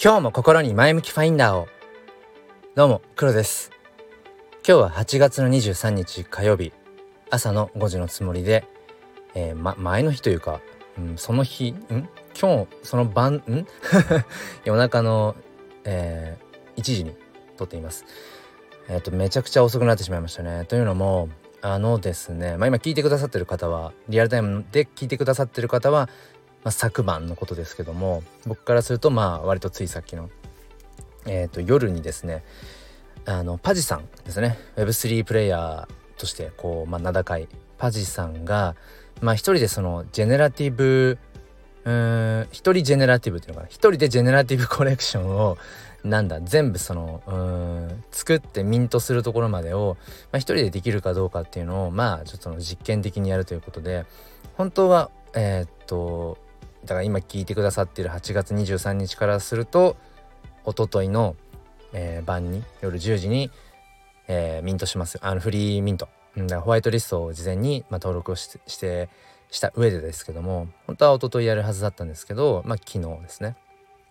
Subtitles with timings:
[0.00, 1.66] 今日も心に前向きファインダーを。
[2.76, 3.72] どうも黒です。
[4.64, 6.72] 今日は8月の23日火曜日。
[7.30, 8.64] 朝の5時のつもりで、
[9.34, 10.60] えー、ま、前の日というか、
[10.96, 12.08] うん、その日ん？
[12.40, 13.66] 今日その晩ん？
[14.64, 15.34] 夜中の、
[15.82, 17.16] えー、1時に
[17.56, 18.04] 撮っています。
[18.88, 20.64] えっ、ー、とめちゃくちゃ遅くなってしまいましたね。
[20.66, 21.28] というのも
[21.60, 26.08] あのですねまあ今聞いてくださってる方はリアルタイムで聞いてくださってる方は
[26.64, 30.28] まあ、昨晩のことですけども僕からするとまあ割とついさっきの、
[31.26, 32.44] えー、と夜にですね
[33.24, 34.58] あのパジさんですね。
[34.76, 38.74] Web3 プレイヤーとしてこう、まあ、名高いパジさんが
[39.20, 41.18] まあ一人でそのジェネラティブ
[41.84, 43.68] うん一人ジェネラティブっていうのかな。
[43.68, 45.58] 一人でジェネラティブコレクションを
[46.04, 49.96] なんだ全部そのうん作ってミントするところまでを、
[50.32, 54.06] まあ、一人でできるかどうかっていうのをまあちょっと実験的にやるということで
[54.56, 56.38] 本当はえー、っと
[56.82, 59.96] だから今聞いてくださっている8月23日からすると
[60.64, 61.36] おとといの、
[61.92, 63.50] えー、晩に夜10時に、
[64.28, 65.18] えー、ミントします。
[65.22, 69.08] あのフリーミント、うん、だホワイトリストを事前に、まあ、登録をしして
[69.50, 73.56] した上でですけども本当はおとといやるはずだったんですけどまあ昨日ですね。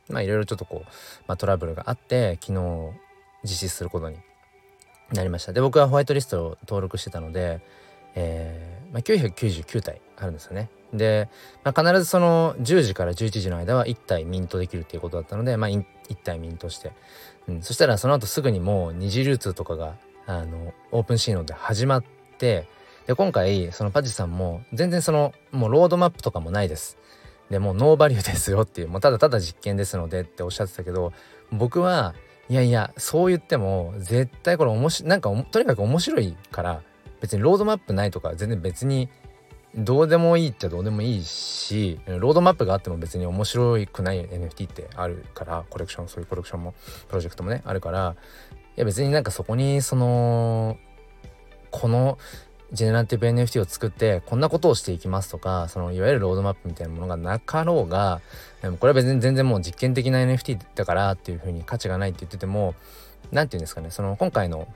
[0.09, 0.89] まあいろいろちょっとこう、
[1.27, 2.91] まあ、トラブルがあって昨日
[3.43, 4.17] 実施することに
[5.13, 5.53] なりました。
[5.53, 7.61] で僕はホワイトリストを登録してたので、
[8.15, 10.69] えーまあ、999体あるんですよね。
[10.93, 11.29] で、
[11.63, 15.83] まあ、必ずその10時から11時の間は1体ミントできるっていうことだったので、まあ、1
[16.23, 16.91] 体ミントして、
[17.47, 22.03] うん、そしたらその後すぐにもう二次流通とかがあのオープンシーノで始まっ
[22.37, 22.67] て
[23.07, 26.97] で今回そのパジさんも全然そのもうロードマップとかもないです。
[27.49, 31.13] でもうノーバリューですよっていうもうただただ実験ですのでっておっしゃってたけど
[31.53, 32.13] 僕は
[32.49, 36.81] いやいやそう言っても絶対これ面白いなんかとにかく面白いから
[37.21, 39.07] 別にロードマップないとか全然別に
[39.77, 46.73] どうでもいいっちゃどうでもいいしロードマップがあっても別に面白くない NFT ってあるからコレクションそういうコレクションも
[47.07, 48.15] プロジェクトもねあるから
[48.75, 50.77] いや別になんかそこにその
[51.69, 52.17] この
[52.73, 58.19] ジェネラティブ NFT を作ってこんなことをしていきますとかそのいわゆるロードマップみたいなものがなかろうが
[58.79, 62.73] これは別に全然もう実験的な NFT だからっていうふうに価値がないって言ってても
[63.31, 64.67] 何て言うんですかねその今回の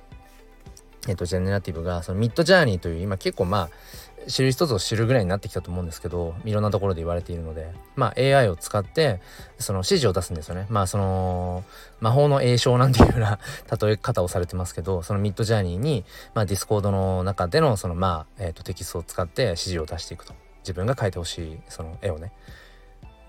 [1.08, 3.70] えっと、ジェネラティブがその Midjourney という今結構まあ
[4.28, 7.72] 知る人ぞ知るぐらいになってきたと思うんですけどいろんなところで言われているので。
[7.96, 9.22] まあ AI を使って
[9.60, 10.66] その指示を出すんですよね。
[10.70, 11.64] まあその
[12.00, 13.40] 魔法の詠唱なんていうような
[13.80, 20.34] 例え方をされてますけどその Midjourney にまあ Discord の中でのそのまあ、えー、とテキストを使って指示を出していくと。
[20.62, 22.32] 自分が描いてほしいその絵をね。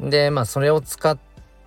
[0.00, 1.18] でまあそれを使っ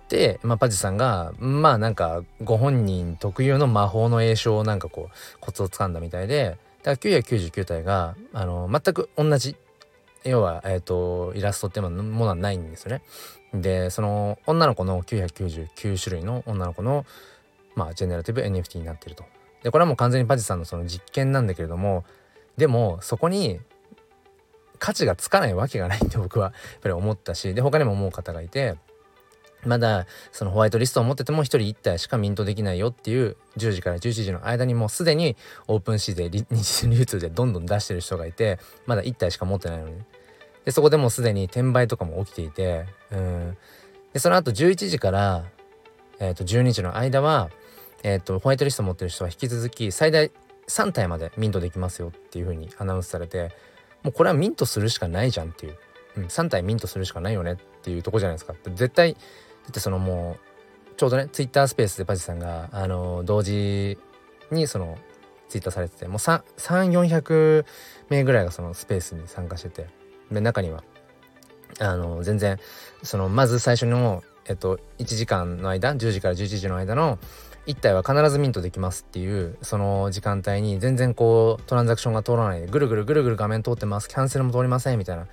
[0.08, 9.56] て、まあ、パジさんがまあなんかご本人特有の魔法の栄唱をなんかこうコツをつかんだみたいでだから999体があの全く同じ
[10.22, 13.02] 要は、えーと、イラストってものはないんですよね。
[13.52, 17.04] でその女の子の999種類の女の子の
[17.74, 19.24] まあジェネラティブ NFT になってると。
[19.64, 22.04] でこれはもう完全にパジさんのその実験なんだけれども
[22.56, 23.58] でもそこに
[24.78, 28.76] 価値がつかないわけがないって僕はやっぱり思ったしで他にも思う方がいて
[29.66, 39.94] まだそのホワイトリストを持ってても1人1体しかミントできないよっていう10時から11時の間にもうすでにオープンシーで 日流通でどんどん出してる人がいてまだ1体しか持ってないのに。
[40.64, 43.56] でそこでもうすでに転売とかも起きていてうん。
[44.12, 45.44] でその後11時から、
[46.18, 47.50] えー、と12時の間は、
[48.02, 50.30] え、とホワイトリスト持ってる人は引き続き最大
[50.68, 53.52] 3体までミントできますよっていう風にアナウンスされて
[54.02, 55.76] もうこれはミントするしかないじゃんっていう、
[56.16, 58.54] うん、3体ミントするしかないよねっていうとこじゃないですか。
[58.74, 59.16] 絶対
[59.70, 60.36] ってそのも
[60.92, 63.98] うちょうどねツイッタースペースでパジさんがあの同時
[64.50, 64.98] にその
[65.48, 67.64] ツイッターされててもう3400
[68.08, 69.86] 名ぐらいがそのスペースに参加してて
[70.30, 70.82] で中には
[71.78, 72.58] あの全然
[73.02, 77.18] そのまず最初のえっと1時間の間10時から11時の間の
[77.66, 84.08] 1体は必ずミントできますっていうその時間帯に全然こうトランザクションが通らないぐるぐるぐるぐる画面通ってます。
[84.08, 85.26] キャンセルも通りませんみたいな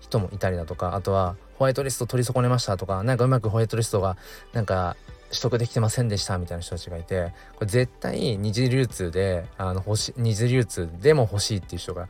[0.00, 4.16] 人もいたりだとかあとはホワイトリスト取り損ねましたとかなんかうまくホワイトリストが
[4.52, 4.96] なんか
[5.30, 12.08] 取得できてませんでしたみたいな人たちがいてこれ絶対二次流通であの欲し二次流通でも欲しいっていう人が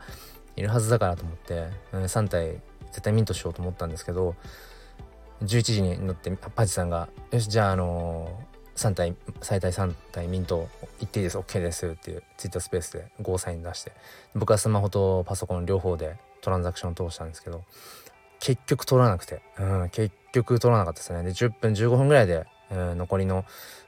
[0.55, 4.35] いるはずだからと思って、うん、3体絶対ミントしようと思ったんですけど
[5.43, 10.67] 11時になってパチさんが「よしじゃああのー、3体最大3体ミント
[10.99, 11.37] 行っていいです。
[11.37, 13.93] OK です」っていうツイッタースペースでゴーサイン出して
[14.35, 17.63] 僕はスマホとパソコン両方でトランザクション通したんですけど
[18.39, 21.23] 結局取らなくて、うん、結局取らなかったですね。
[21.23, 23.45] で10分15分ぐらいで、うん、残りの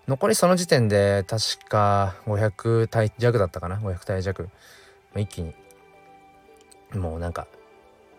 [0.07, 4.50] 残りその時点で確か500体弱だったかな？500体弱。
[5.15, 5.53] 一気に
[6.94, 7.48] もうなんか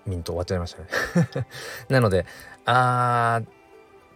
[0.07, 1.47] ミント終わっちゃいましたね。
[1.89, 2.27] なので
[2.65, 3.47] あー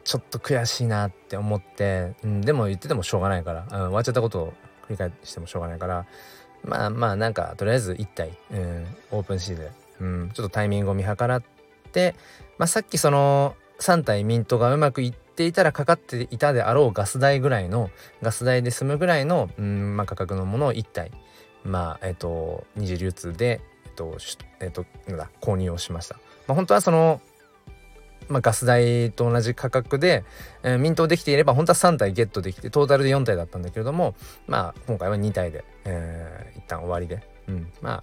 [0.04, 4.52] ちょっと悔しいなって思って、うん、でも言っててもしょうがないから、うん、終わっちゃったことを
[4.86, 6.06] 繰り返してもしょうがないから
[6.62, 11.42] まあまあなんかとりあえず1体、うん、オープンシーで、うん、ちょっとタイミングを見計らっ
[11.92, 12.14] て、
[12.58, 17.90] まあ、さっきその3体ミントがうまくいっていたらかかっていたであろうガス代ぐらいの
[18.22, 21.10] ガス代で済むぐらいの、うんまあ、価格のものを1体
[21.64, 24.18] まあえっ、と二次流通でえっ、と
[24.60, 26.16] えっ、とだ購入をしました。
[26.46, 27.20] まあ、本当はその
[28.28, 30.24] まあ、ガス代と同じ価格で、
[30.64, 34.16] えー、ミントできていれば本当は3体ゲットできてトータルで4体だったんだけれども
[34.48, 38.02] まあ今回は2体で、えー、一旦終わりで、うん、ま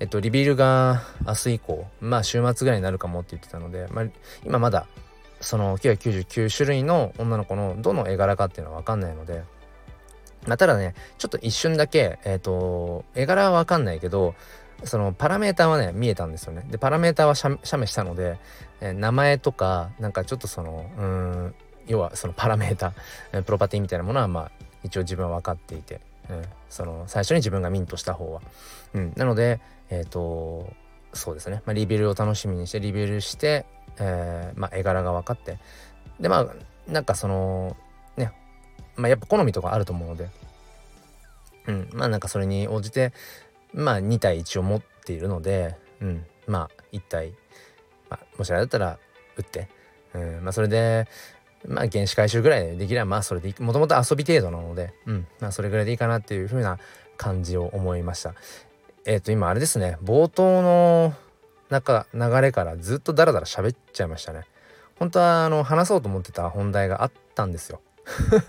[0.00, 4.06] えっとリビールが明日以降まあ週末ぐらいになるかもって言ってたので、まあ、
[4.44, 4.86] 今まだ
[5.40, 9.42] その999種類の女の子のどの絵柄かっていうのは分かんないので
[10.46, 14.34] まあただねちょっと一瞬だけえっ、と絵柄は分かんないけど
[14.84, 16.66] そのパラメーターはね見えたんですよね。
[16.70, 18.38] でパラメーターは写メしたので、
[18.80, 21.54] えー、名前とかなんかちょっとそのうん
[21.86, 22.92] 要はそのパラメータ
[23.42, 24.50] プロパティみたいなものはまあ
[24.82, 26.00] 一応自分は分かっていて、
[26.30, 28.40] うん、その最初に自分がミントした方は、
[28.94, 29.60] うん、なので
[29.90, 30.72] えっ、ー、と
[31.12, 33.66] そうですね、まあ、リビルを楽しみにしてリビルして、
[33.98, 35.58] えー、まあ、絵柄が分かって。
[36.20, 37.76] でまあなんかその
[38.16, 38.32] ね。
[38.96, 40.28] まあやっぱ好みとかあると思うので。
[41.66, 41.88] うん。
[41.92, 43.12] まあなんかそれに応じて
[43.72, 47.34] まあ2体一応持っているので、うん、まあ1体、
[48.10, 48.98] まあ、もしあれだったら
[49.36, 49.68] 打って、
[50.14, 51.08] うん、まあそれで
[51.66, 56.78] まあ原子回収ぐらいできればまあそれでもともと遊び程度なので、うん、まあそれぐらいでいいかなっていう風な
[57.16, 58.34] 感じを思いました。
[59.06, 61.14] えっ、ー、と今あれですね冒頭の
[61.70, 64.42] 中流れからずっとダラダラ喋っちゃいましたね。
[64.98, 67.80] 本当はあの話そうと思ってた本題があったんですよ。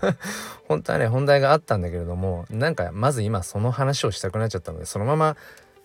[0.68, 5.36] 本当はね本題があったんだけれどもなんかまず今その話をしたくなっちゃったのでそのまま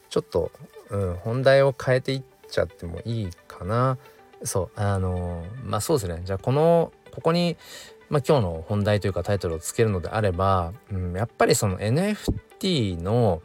[0.10, 0.52] ちょっと、
[0.90, 3.98] うん、本題を変えていっちゃってもいいかな
[4.44, 7.58] そうあのまあそうですねじゃあこのここに、
[8.10, 13.42] まあ、今日の本題というかタイトルをつけるのであれば、うん、やっぱりその NFT の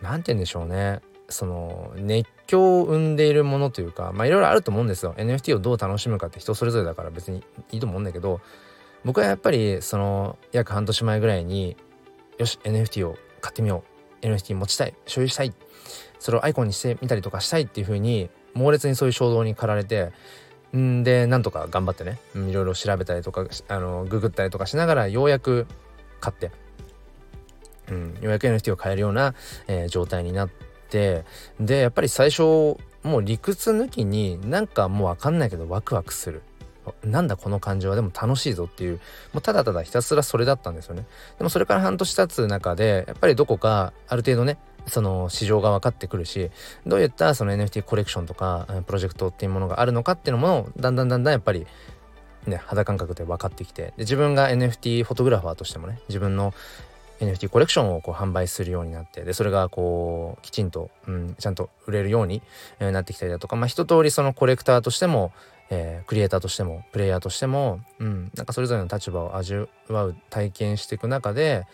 [0.00, 1.00] 何て言うんでしょうね。
[1.28, 5.14] その熱狂を生んでいるものというかまあいろいろあると思うんですよ。
[5.16, 8.40] NFT をどう楽しむかって人それぞれだから別にいいと思うんだけど
[9.04, 11.76] 僕はやっぱりその約半年前ぐらいに
[12.38, 13.84] よし NFT を買ってみよ
[14.22, 14.26] う。
[14.26, 14.94] NFT 持ちたい。
[15.06, 15.52] 所有したい。
[16.18, 20.12] それをアイコンにしてみたりとかしたいっていう風に猛烈にそういう衝動に駆られて
[20.78, 21.02] ん。
[21.02, 22.18] でなんとか頑張ってね。
[22.34, 25.66] いろいろ調べたりとかあのググったりとかしながらようやく
[26.20, 26.50] 買って、
[27.90, 29.34] うん、ようやく NFT を買えるような、
[29.66, 30.50] えー、状態になっ
[30.88, 31.24] て。
[31.58, 32.42] でやっぱり最初
[33.02, 36.42] もう理屈抜きになんかもう分かんないけどワクワクする。
[37.04, 39.00] なんだこの感情はでも楽しいぞっていう。
[39.32, 41.06] もうただただひたすらそれだったんですよね。
[41.38, 46.50] でもそれから半年経つ中でやっぱりどこかある程度ねその市場が分かってくるし
[46.86, 51.66] どういったその NFT コレクションとかプロジェクトっていうものがあるのかっていうのもだんだんだんだんやっぱり
[52.46, 56.52] ね肌感覚で分かってきてで自分が NFT フォトグラファーとしてもね自分の
[57.20, 62.42] NFT コレクションをこう販売するようになってでそれがこうきちんと、うん、ちゃんと売れるように、
[62.80, 65.32] なってきたりだとかまあ一通りそのコレクターとしても
[65.74, 69.54] えー、クリエイターとしてもプレイヤーとしても、うん、なんかそれぞれの立場を味
[69.88, 71.64] わう体験していく中で、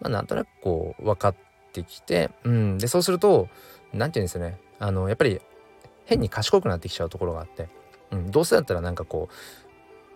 [0.00, 1.47] まあ、なんとなくこう分かって
[1.84, 3.48] きて、うん、でそうすると
[3.92, 4.58] 何て言うんですよね。
[4.78, 5.40] あのやっぱり
[6.04, 7.68] 変に賢くなってきちゃうところがあって、
[8.10, 9.34] うん、どうせだったらなんかこう、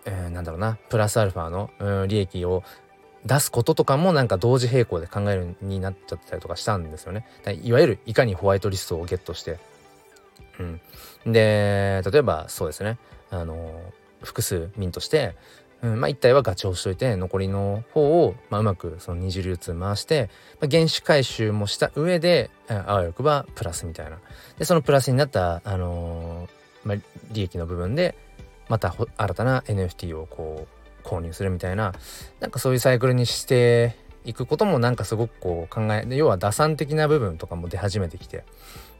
[0.06, 0.78] えー、なんだろうな。
[0.88, 2.62] プラスアルファの、うん、利益を
[3.24, 7.26] 出すこととかもなんか同時並行で考えるになっちゃったりとかしたんですよね。
[7.62, 9.58] いわゆるいかにホワイトリストをゲットして、
[10.58, 12.98] うん、で例えばそうですね。
[13.30, 13.80] あの
[14.22, 15.36] 複数ミントして、
[15.82, 24.18] うん、まあ1体はガチをしといて残りの方を、まあ、うまくその二次流通回して、まあ、原資回収もした上であわよくばプラスみたいな。
[24.58, 26.98] でそのプラスになった、あのー、まあ、
[27.32, 28.14] 利益の部分で
[28.68, 30.66] また新たな NFT をこ
[31.04, 31.92] う購入するみたいな
[32.40, 38.44] なんかそういうサイクルにしていくこともなんかすごくこう考え要は打算的な部分とかも出始めてきて。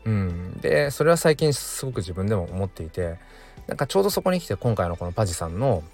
[0.05, 0.59] うん。
[0.61, 3.19] でそれは最近すごく自分でも思っていて
[3.69, 5.85] なんかちょうどそこに来て今回のこのパジさんの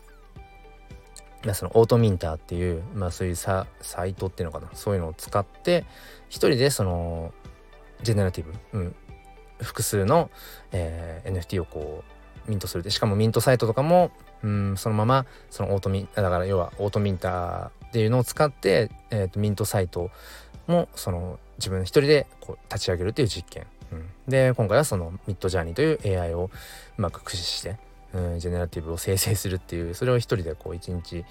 [1.45, 4.71] まそのオートミンターっていう、まあ、そういうササイトっていうのかな。
[4.75, 5.85] そういうのを使って
[6.29, 7.33] 一人でその
[8.03, 8.95] ジェネラティブ、うん、
[9.61, 10.31] 複数の、
[10.73, 12.05] えー、NFT をこ
[12.47, 12.83] うミントする。
[12.83, 14.11] でしかもミントサイトとかも、
[14.43, 20.11] うん、そのままそのオートミンだから要はオートミンターっていうのを使って、えーと、ミントサイト
[20.67, 23.67] もその自分一人でこう立ち上げるっていう実験。
[23.91, 26.51] うん、で今回はそのミッドジャーニーという AI を
[26.99, 27.79] うまく駆使して、
[28.15, 31.25] うん、ジェネラティブを生成するっていうそれを一人でこう1日、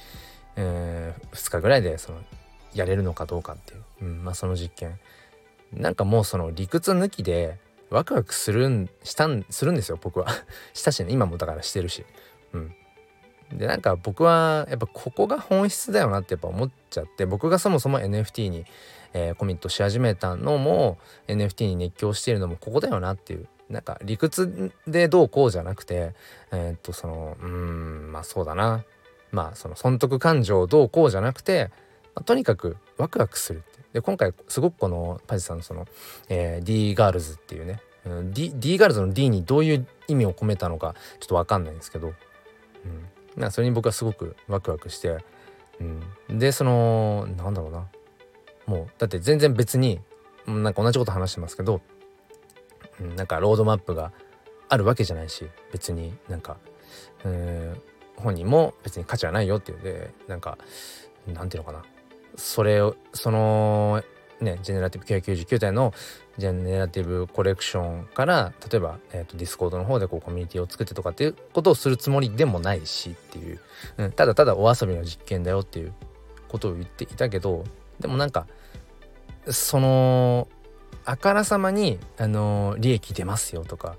[0.56, 2.20] えー、2日ぐらいでその
[2.74, 5.00] やれるのかどうかっていう、うんまあ、その実験。
[5.74, 7.58] なんかもうその理屈抜きで
[7.90, 10.28] ワクワクするんしたんするんですよ僕は。
[10.74, 12.06] したしね今もだからしてるし、
[12.54, 12.76] うん、
[13.54, 18.66] でなんか僕はやっぱここが本質だよなってやっぱ思っちゃって僕がそもそも NFT に、
[19.14, 23.48] えー、コミットし始めたのも NFT に熱狂しているのもここだよなっていう。
[23.70, 26.14] なんか理屈でどうこうじゃなくて
[26.52, 28.84] えー、っとそのうんまあそうだな。
[29.32, 31.70] まあその損得感情どうこうじゃなくて、
[32.16, 35.86] まあ、とにかくワクワクするで今回すごくこのパジさんのその、
[36.30, 42.14] えー、D ガールズっていうね、うん、D, D ガールズの D にどういう意味を込めたのかちょっと分かんないんですけど、
[43.36, 45.18] うん、なそれに僕はすごくワクワクして、
[46.30, 47.88] うん、でそのなんだろうな。
[48.66, 50.02] もうだって全然別に
[50.46, 51.82] なんか同じこと話してますけど、
[53.00, 54.12] なんかロードマップが
[54.70, 56.58] あるわけじゃないし別になんか
[57.24, 57.82] うん
[58.16, 60.58] 本人も別に価値はないよっていうでなんか
[61.28, 61.84] なんていうのかな。
[62.36, 64.04] それをその
[64.42, 65.94] ねジェネラティブ999体の
[66.38, 73.60] ジェネラティブコレクションから例えば、えーと、 Discord の方でこうコミュニティを作ってとかっていうことをするつもりでもないしっていう、
[73.98, 75.94] うん、ただただお遊びの実験だよっていう
[76.48, 77.64] ことを言っていたけど
[78.00, 78.46] でもなんか
[79.48, 80.48] その
[81.08, 83.96] あからさまにあの利益出ますよとか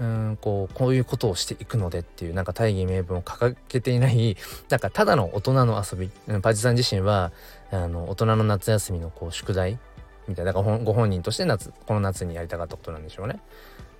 [0.00, 4.36] うんこうこういうことをしていくのでっていうなんか大義名分を掲げていない
[4.70, 7.32] なんかただの大人の遊び、うん、パジさん自身は
[7.70, 9.78] あの大人の夏休みのこう宿題
[10.26, 13.40] みたいなだからご本人として夏この夏にやりたかったことなんでしょうね。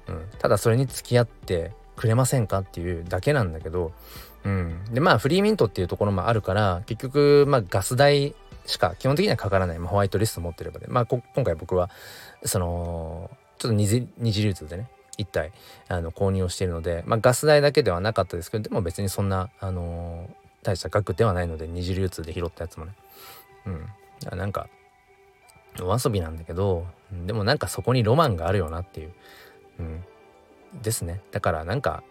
[0.09, 3.93] うん、ただそれに付き合ってくれませんかっていうだけなんだけど、
[4.45, 8.35] うん、でまあフリーミントっていうところもあるから結局まあガス代
[8.69, 11.91] しか基本的にはかからない、まあ、ホワイトリスト持ってればでまあ今回僕は
[12.45, 15.53] そのちょっと二次流通でね1体
[15.89, 22.93] あの購入をしているので、まあ、ガス代だけではなかったですけどでも別にそんな、あのー、大した額ではないので二次流通で拾ったやつもね。
[23.67, 24.39] うん。
[24.39, 24.69] なんか
[25.81, 26.87] お遊びなんだけど
[27.27, 29.13] でもなんかそこにロマンがあるよなっていう、
[29.79, 30.05] うん、
[30.83, 31.21] ですね。
[31.31, 32.03] だからなんか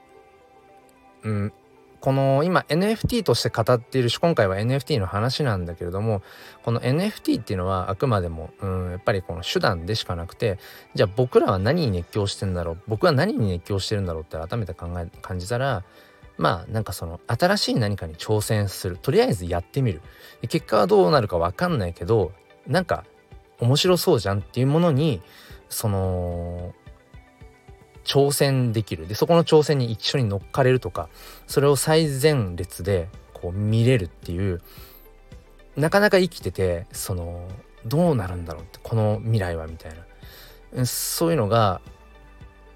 [1.24, 1.54] うん
[2.00, 6.22] この今 NFT として語っているし今回は NFT の話なんだけれども
[6.64, 10.60] この NFT っていうのはあくまでもうんやっぱりこの手段でしかなくて
[10.94, 15.84] じゃあ僕らは何に熱狂してんだろう僕は何に熱狂してるんだろうって改めて考え感じたら
[16.38, 18.98] まあなんかその新しい何かに挑戦する。
[19.02, 20.02] とりあえずやってみる。
[20.48, 22.32] 結果はどうなるか分かんないけど
[22.68, 23.06] なんか
[23.60, 25.22] 面白そうじゃんっていうものに
[25.70, 26.74] その
[28.08, 29.08] 挑戦できる。
[29.08, 31.10] でそこの挑戦に一緒に乗っかれるとか
[31.46, 34.62] それを最前列でこう見れるっていう
[35.76, 37.48] なかなか生きててその
[37.86, 40.86] どうなるんだろうってこの未来はみたいな。
[40.86, 41.82] そういうのが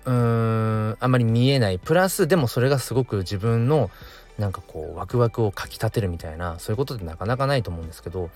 [0.05, 1.79] うーんあまり見えない。
[1.79, 3.89] プラスでもそれがすごく自分の
[4.37, 8.29] なんかこうワクワクをかきたてるみたいなそういうことってなかなかないと思うんですけど、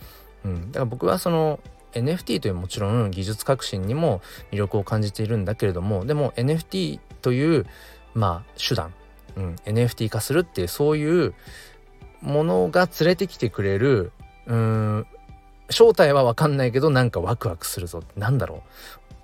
[0.43, 1.59] うん、だから僕はその
[1.95, 4.21] NFT というもちろん技術革新にも
[4.51, 7.65] 魅力を感じているんだけれどもでも NFT という
[8.13, 8.93] まあ手段、
[9.35, 11.33] うん、NFT 化するっていうそういう
[12.21, 14.11] ものが連れてきてくれる
[14.47, 15.07] うん
[15.69, 18.03] 正体は分かんないけどなんかワクワクするぞ。
[18.15, 18.63] なんだろ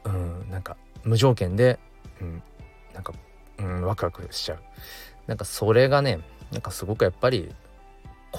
[0.06, 0.10] う。
[0.10, 1.80] うんなんか無条件で、
[2.20, 2.44] うん、
[2.94, 3.14] なんか、
[3.60, 4.60] うん、ワクワクしちゃう。
[5.28, 6.20] なんかそれがね
[6.52, 7.54] なんかすごくやっぱり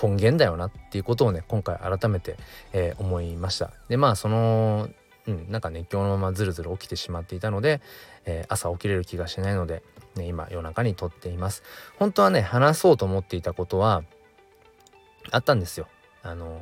[0.01, 2.37] 根源だよなっていうことをね今回改めて、
[2.73, 3.71] えー、思いました。
[3.89, 4.89] でまあその
[5.27, 7.81] うんなんか熱狂のままずるずる起きてしまっていたので、
[8.25, 9.83] えー、朝起きれる気がしないので、
[10.17, 11.63] ね、今夜中に撮っています。
[11.99, 14.03] 本当はね話そうと思っていたことは
[15.31, 15.87] あったんですよ。
[16.23, 16.61] あの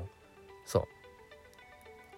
[0.66, 0.80] そ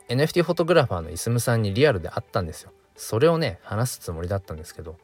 [0.09, 0.12] う。
[0.12, 2.73] NFT フォトグラファーのイスムさんにリアルで会ったんですよ。
[2.97, 4.97] それをね話すつもりだったんですけど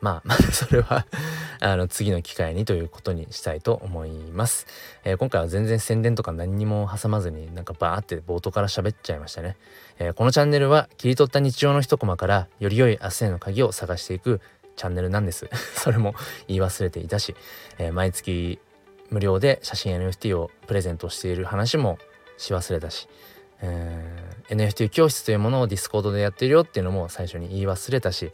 [0.00, 1.06] まあ、それは
[1.60, 4.66] あの、次の機会にということにしたいと思います。
[5.04, 9.56] えー、今回は全然宣伝とか何にも挟まずになんかバーって冒頭から喋っちゃいましたね。
[9.98, 14.40] えー、このチャンネルは切り取った日常の一コマからより良い明日への鍵を探していく
[14.76, 15.48] チャンネルなんです。
[15.74, 16.14] それも
[16.46, 17.34] 言い忘れていたし、
[17.78, 18.60] えー、毎月
[19.10, 21.98] 無料で写真 NFT をプレゼントしている話も
[22.36, 23.08] し忘れたし、
[23.62, 28.32] えー、NFT 教室というものを Discord でやっているよっていうのも最初に言い忘れたし、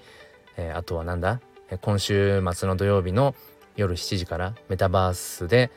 [0.56, 1.40] えー、あとはなんだ？
[1.80, 3.34] 今週末の土曜日の
[3.76, 5.70] 夜7時からメタバースで、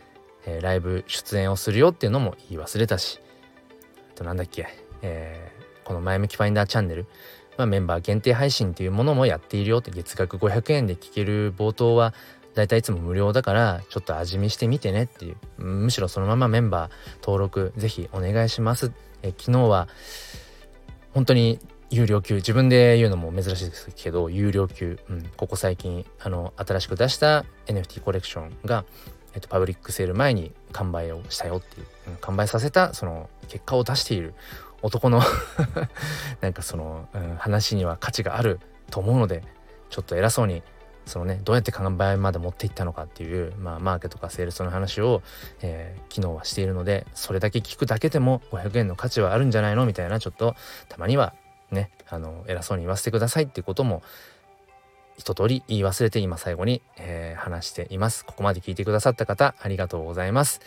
[0.46, 3.20] え、ライブ出演をするよっていうのも言い忘れたし
[4.14, 4.68] あとなんだっけ、
[5.02, 7.06] えー、この前向きファインダーチャンネル、
[7.58, 12.14] まあ、メンバー限定配信っていうものもやっているよって月額500円で聞ける冒頭は
[12.56, 19.88] だいたいいつも無料だからちょっと味見してみてねっていうむしろそのままメンバー登録ぜひお願いします、え昨日は
[21.14, 21.60] 本当に
[21.96, 22.36] 有料級。
[22.36, 28.84] 自分で言うのも珍しいですけど有料級、うん、ここ最近あの新しく出した NFT コレクションが、
[29.34, 34.34] えっと、パブリックセール前に完売をしたよっていう、うん、完売させたその結果を出している。
[34.82, 35.20] 男の
[36.42, 38.60] なんかその、うん、話には価値がある
[38.92, 39.42] と思うので
[39.90, 40.62] ちょっと偉そうに
[41.08, 45.24] そのねどうやって完売まで持っていったのかっていう、まあ、マーケとかセールスの話を、
[45.62, 49.88] えー、昨日はしているのでそれだけ聞くだけでも500円の価値はあるんじゃないの？
[49.88, 50.56] みたいなちょっと
[50.88, 51.34] たまには
[51.72, 54.04] ねあの偉そうに言わせてくださいっていうことも
[55.18, 58.26] 一通り言い忘れて今最後に、えー、話しています。
[58.26, 60.62] ここまで聞いてくださった方ありがとうございます。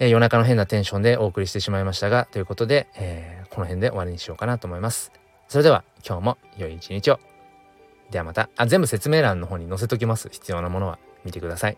[0.00, 5.12] えー、夜中の変なテンションでお送りしてしまいましたがということで、えー、この辺で終わりにしようかなと思います。
[5.48, 7.20] それでは今日も良い一日を。
[8.10, 10.28] ではまた、あ、全部説明欄の方に載せときます。
[10.30, 11.76] 必要なものは見てください。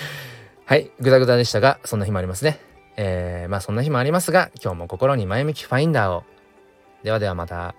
[0.64, 2.58] はい、ぐだぐだでしたが、そんな日もありますね。
[2.96, 6.24] えー、まあそんな日もありますが、今日も心に前向きファインダーを。
[7.02, 7.74] ではではまた。